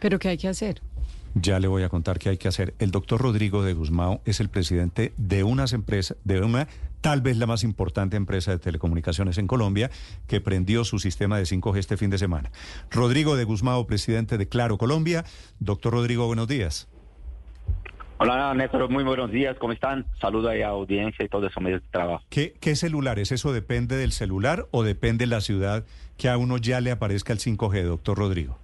[0.00, 0.80] ¿Pero qué hay que hacer?
[1.34, 2.74] Ya le voy a contar qué hay que hacer.
[2.78, 6.66] El doctor Rodrigo de Guzmán es el presidente de unas empresas, de una
[7.02, 9.90] tal vez la más importante empresa de telecomunicaciones en Colombia,
[10.26, 12.50] que prendió su sistema de 5G este fin de semana.
[12.90, 15.24] Rodrigo de Guzmán, presidente de Claro Colombia.
[15.60, 16.88] Doctor Rodrigo, buenos días.
[18.18, 20.06] Hola Néstor, muy buenos días, ¿cómo están?
[20.18, 22.24] Saludo a la audiencia y todo eso medio de trabajo.
[22.30, 23.30] ¿Qué, ¿Qué celulares?
[23.30, 25.84] ¿Eso depende del celular o depende de la ciudad
[26.16, 28.58] que a uno ya le aparezca el 5G, doctor Rodrigo?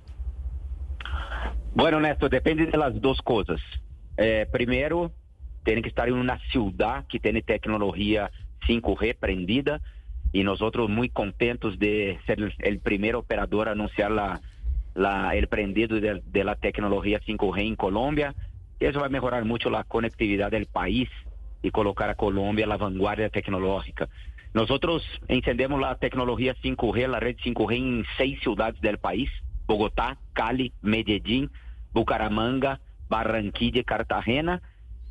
[1.74, 3.60] Bueno, Néstor, depende de las dos cosas.
[4.18, 5.10] Eh, primero,
[5.64, 8.30] tiene que estar en una ciudad que tiene tecnología
[8.68, 9.80] 5G prendida
[10.32, 14.40] y nosotros muy contentos de ser el, primer operador a anunciar la,
[14.94, 18.34] la, el prendido de, de, la tecnología 5G en Colombia.
[18.78, 21.08] Eso va a mejorar mucho la conectividad del país
[21.62, 24.10] y colocar a Colombia a la vanguardia tecnológica.
[24.52, 29.30] Nosotros encendemos la tecnología 5G, la red 5G en seis ciudades del país,
[29.66, 31.50] Bogotá, Cali, Medellín,
[31.92, 34.62] Bucaramanga, Barranquilla y Cartagena.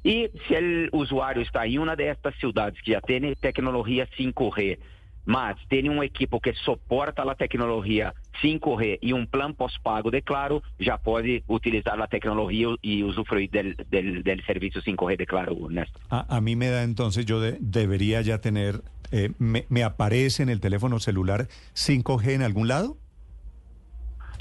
[0.03, 4.79] Y si el usuario está en una de estas ciudades que ya tiene tecnología 5G,
[5.25, 10.63] más tiene un equipo que soporta la tecnología 5G y un plan pós-pago de Claro,
[10.79, 16.01] ya puede utilizar la tecnología y usufruir del, del, servicio 5G de Claro, Néstor.
[16.09, 20.59] A, mí me da entonces, yo debería ya tener, eh, me, ¿me aparece en el
[20.59, 22.97] teléfono celular 5G en algún lado?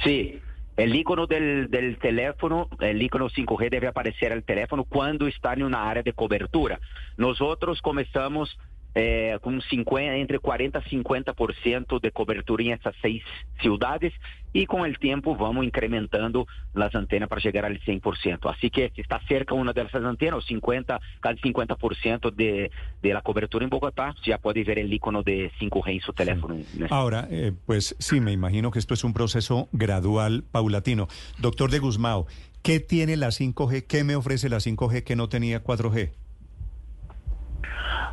[0.02, 0.40] Sí,
[0.76, 5.64] el icono del, del, teléfono, el icono 5G debe aparecer el teléfono cuando está en
[5.64, 6.80] una área de cobertura.
[7.16, 8.58] Nosotros comenzamos
[8.94, 13.22] eh, con 50, entre 40 y 50% de cobertura en estas seis
[13.60, 14.12] ciudades
[14.52, 18.52] y con el tiempo vamos incrementando las antenas para llegar al 100%.
[18.52, 22.70] Así que si está cerca una de esas antenas, 50, casi 50% de,
[23.02, 26.56] de la cobertura en Bogotá, ya puede ver el icono de 5G en su teléfono.
[26.90, 31.06] Ahora, eh, pues sí, me imagino que esto es un proceso gradual, paulatino.
[31.38, 32.26] Doctor de Guzmao,
[32.62, 33.86] ¿qué tiene la 5G?
[33.86, 36.10] ¿Qué me ofrece la 5G que no tenía 4G?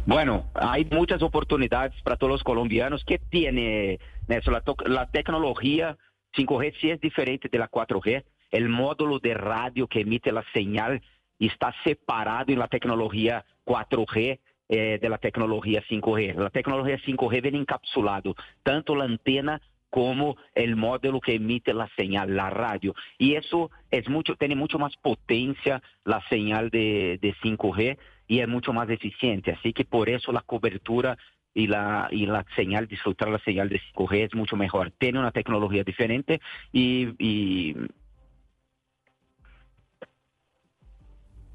[0.07, 3.03] Bueno, hay muchas oportunidades para todos los colombianos.
[3.03, 4.51] ¿Qué tiene eso?
[4.51, 5.97] La, tecnología
[6.33, 8.23] 5G sí es diferente de la 4G.
[8.51, 11.01] El módulo de radio que emite la señal
[11.37, 16.35] está separado en la tecnología 4G eh, de la tecnología 5G.
[16.35, 22.33] La tecnología 5G viene encapsulado tanto la antena como el módulo que emite la señal,
[22.33, 22.95] la radio.
[23.17, 28.47] Y eso es mucho, tiene mucho más potencia la señal de, de 5G y es
[28.47, 29.51] mucho más eficiente.
[29.51, 31.17] Así que por eso la cobertura
[31.53, 34.91] y la, y la señal, disfrutar la señal de 5G es mucho mejor.
[34.97, 36.39] Tiene una tecnología diferente
[36.71, 37.75] y...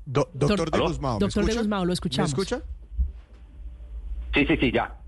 [0.05, 2.37] doctor de Guzmán, Doctor de Guzmán, lo escuchamos.
[2.37, 2.65] ¿Me escucha?
[4.35, 5.02] Sí, sí, sí, ya.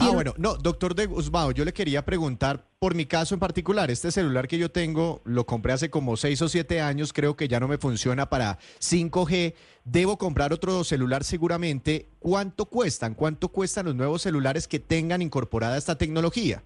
[0.00, 3.90] Ah, bueno, no, doctor de Guzmán, yo le quería preguntar por mi caso en particular.
[3.90, 7.48] Este celular que yo tengo lo compré hace como seis o siete años, creo que
[7.48, 9.54] ya no me funciona para 5G.
[9.84, 12.08] Debo comprar otro celular seguramente.
[12.20, 13.14] ¿Cuánto cuestan?
[13.14, 16.62] ¿Cuánto cuestan los nuevos celulares que tengan incorporada esta tecnología?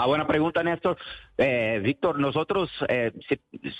[0.00, 0.96] Ah, buena pregunta, Néstor.
[1.36, 3.10] Eh, Víctor, nosotros, eh,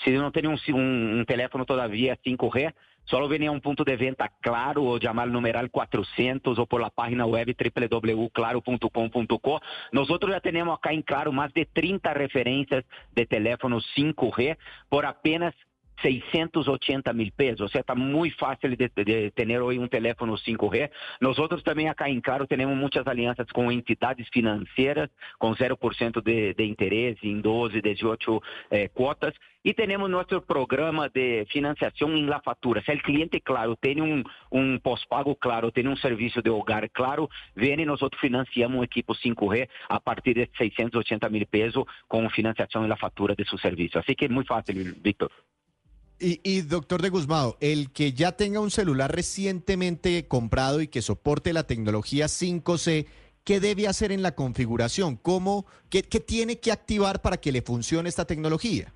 [0.03, 2.73] si, no tenemos un, un teléfono todavía 5G,
[3.09, 6.91] Solo venía un punto de venta claro o llamar al numeral 400 o por la
[6.91, 9.61] página web www.claro.com.co.
[9.91, 14.59] Nosotros ya tenemos acá en Claro más de 30 referencias de teléfonos 5G
[14.89, 15.55] por apenas
[16.01, 20.89] 680 mil pesos, o está muy fácil de, tener hoy un teléfono 5G.
[21.19, 26.63] Nosotros también acá en Claro tenemos muchas alianzas con entidades financieras con 0% de, de,
[26.63, 32.81] interés en 12, 18 eh, cuotas y tenemos nuestro programa de financiación en la factura.
[32.85, 37.29] Si el cliente, claro, tiene un, un postpago claro, tiene un servicio de hogar claro,
[37.55, 42.83] viene y nosotros financiamos un equipo 5G a partir de 680 mil pesos con financiación
[42.83, 43.99] en la factura de su servicio.
[43.99, 45.31] Así que es muy fácil, Víctor.
[46.21, 51.53] Y, doctor de Guzmán, el que ya tenga un celular recientemente comprado y que soporte
[51.53, 53.07] la tecnología 5C,
[53.45, 55.15] ¿qué debe hacer en la configuración?
[55.15, 58.93] ¿Cómo, qué, tiene que activar para que le funcione esta tecnología?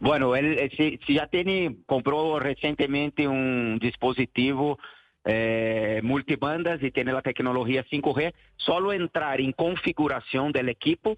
[0.00, 4.78] Bueno, él, eh, si, ya tiene, compró recientemente un dispositivo
[5.24, 11.16] eh, multibandas y tiene la tecnología 5G, solo entrar en configuración del equipo.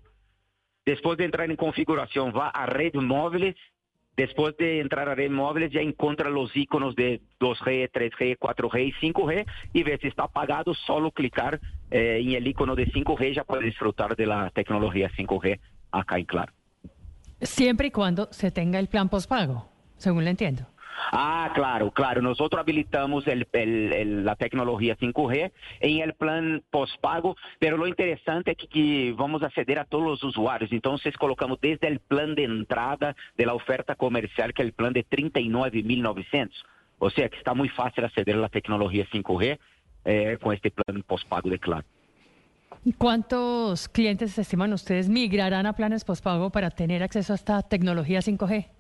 [0.85, 3.57] Después de entrar en configuración, va a red móviles
[4.17, 9.13] Después de entrar a red móviles ya encuentra los iconos de 2G, 3G, 4G y
[9.13, 11.61] 5G y ve si está apagado, solo clicar
[11.91, 15.61] eh, en el icono de 5G ya puede disfrutar de la tecnología 5G
[15.91, 16.53] acá en Claro.
[17.43, 19.69] Siempre y cuando se tenga el plan postpago,
[19.99, 20.67] según le entiendo.
[21.13, 22.23] Ah, claro, claro.
[22.23, 29.43] Nosotros habilitamos la tecnología 5G en el plan pós-pago, pero lo interesante es que, vamos
[29.43, 30.73] acceder a todos los usuarios.
[30.73, 34.93] Entonces, colocamos desde el plan de entrada de la oferta comercial, que es el plan
[34.93, 36.51] de 39.900.
[36.99, 39.59] O sea, que está muy fácil acceder a la tecnología 5G
[40.05, 41.87] eh, con este plan pós-pago de Claro.
[42.99, 48.76] ¿Cuántos clientes estiman ustedes migrarán a planes postpago para tener acceso a esta tecnología 5G?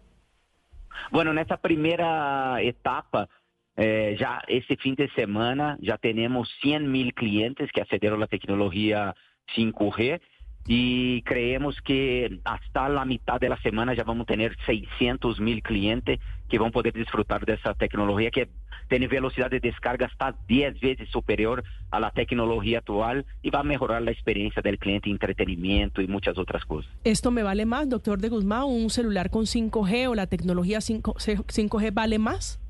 [1.10, 3.28] Bueno, nessa primeira etapa,
[3.76, 9.14] eh, já esse fim de semana, já temos 100 mil clientes que acederam à tecnologia
[9.54, 10.20] 5G
[10.68, 16.18] e creemos que hasta a mitad da semana já vamos ter 600 mil clientes
[16.48, 18.48] que vão poder desfrutar dessa tecnologia que
[18.88, 24.10] tem velocidade de descarga hasta 10 vezes superior à tecnologia atual e vai melhorar a
[24.10, 26.90] experiência do cliente, entretenimento e muitas outras coisas.
[27.04, 28.64] ¿Esto me vale más, doctor de Guzmán?
[28.64, 32.60] ¿Un celular con 5G o la tecnología 5, 5G vale más?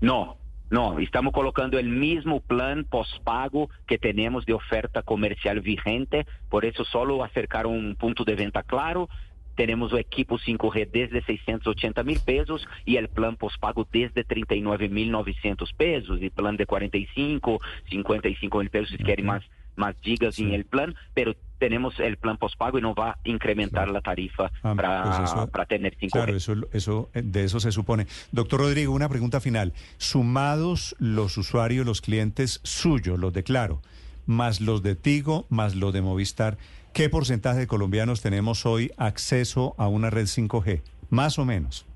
[0.00, 0.36] No,
[0.70, 6.84] no, estamos colocando el mismo plan pós-pago que tenemos de oferta comercial vigente, por eso
[6.84, 9.08] solo acercar un punto de venta claro.
[9.54, 15.10] Tenemos o equipo 5G desde 680 mil pesos y el plan pós-pago desde 39 mil
[15.10, 17.58] 900 pesos y plan de 45,
[17.90, 19.42] 55 mil pesos si quieren más,
[19.74, 20.44] más gigas sí.
[20.44, 23.92] en el plan, pero tenemos el plan postpago y no va a incrementar claro.
[23.92, 26.10] la tarifa ah, para, pues para, tener 5G.
[26.10, 28.06] Claro, eso, eso, de eso se supone.
[28.32, 29.72] Doctor Rodrigo, una pregunta final.
[29.96, 33.82] Sumados los usuarios, los clientes suyos, los de Claro,
[34.26, 36.58] más los de Tigo, más los de Movistar,
[36.92, 40.82] ¿qué porcentaje de colombianos tenemos hoy acceso a una red 5G?
[41.10, 41.86] Más o menos.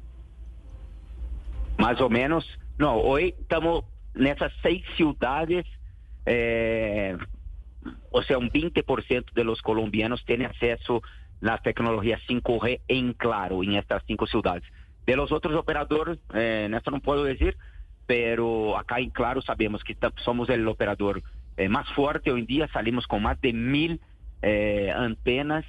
[1.79, 2.47] Más o menos.
[2.79, 3.85] No, hoy estamos
[4.15, 5.67] en esas seis ciudades.
[6.26, 7.17] Eh,
[8.11, 13.62] o sea, un 20% de los colombianos tienen acceso a la tecnología 5G en Claro,
[13.62, 14.62] en estas cinco ciudades.
[15.06, 17.56] De los otros operadores, eh, esto no puedo decir,
[18.06, 21.23] pero acá en Claro sabemos que somos el operador
[21.56, 24.00] eh, más fuerte hoy en día, salimos con más de mil
[24.43, 25.64] eh, antenas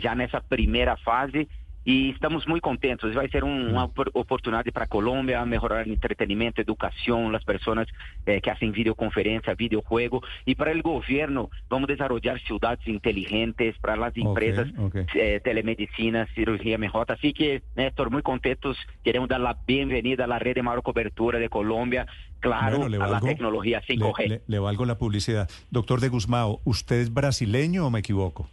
[0.00, 1.46] ya en esa primera fase
[1.84, 3.16] y estamos muy contentos.
[3.16, 7.88] Va a ser un, una oportunidad para Colombia mejorar el entretenimiento, educación, las personas
[8.26, 10.22] eh, que hacen videoconferencia, videojuego.
[10.46, 15.20] Y para el gobierno vamos a desarrollar ciudades inteligentes para las empresas, okay, okay.
[15.20, 17.10] Eh, telemedicina, cirugía mejor.
[17.10, 18.78] Así que, Néstor, muy contentos.
[19.02, 22.06] Queremos dar la bienvenida a la red de mayor cobertura de Colombia.
[22.40, 24.18] Claro, bueno, a la tecnología 5G.
[24.18, 25.48] Le, le, le valgo la publicidad.
[25.70, 28.48] Doctor de Guzmao, ¿usted es brasileño o me equivoco?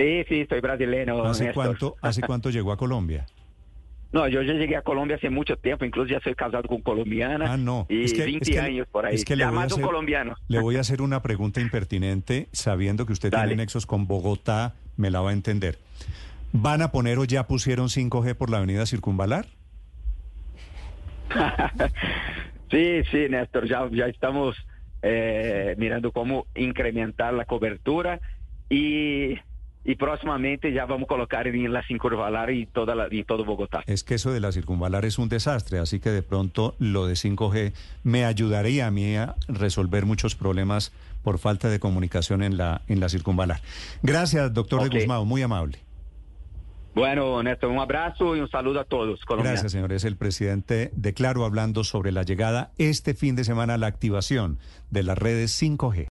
[0.00, 1.22] Sí, sí, soy brasileño.
[1.24, 1.64] ¿Hace Néstor.
[1.64, 3.26] cuánto, ¿Hace cuánto llegó a Colombia?
[4.12, 7.52] No, yo ya llegué a Colombia hace mucho tiempo, incluso ya soy casado con colombiana.
[7.52, 7.86] Ah, no.
[7.88, 9.14] Y es que, 20 es que, años por ahí.
[9.14, 10.34] Es que le voy, a hacer, colombiano.
[10.48, 13.48] le voy a hacer una pregunta impertinente, sabiendo que usted Dale.
[13.48, 15.78] tiene nexos con Bogotá, me la va a entender.
[16.52, 19.46] ¿Van a poner o ya pusieron 5G por la avenida Circunvalar?
[22.70, 24.56] sí, sí, Néstor, ya, ya estamos
[25.02, 28.20] eh, mirando cómo incrementar la cobertura
[28.68, 29.36] y
[29.84, 33.82] y próximamente ya vamos a colocar en la circunvalar y toda la, y todo Bogotá.
[33.86, 37.14] Es que eso de la circunvalar es un desastre, así que de pronto lo de
[37.14, 37.72] 5G
[38.04, 40.92] me ayudaría a mí a resolver muchos problemas
[41.22, 43.60] por falta de comunicación en la en la circunvalar.
[44.02, 44.88] Gracias, doctor Ok.
[44.90, 45.78] de Guzmán, muy amable.
[46.94, 49.24] Bueno, Néstor, un abrazo y un saludo a todos.
[49.24, 49.60] colombianos.
[49.60, 49.92] Gracias, señor.
[49.92, 53.86] Es el presidente de Claro hablando sobre la llegada este fin de semana a la
[53.86, 54.58] activación
[54.90, 56.08] de las redes 5G.